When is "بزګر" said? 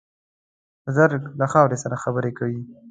0.83-1.11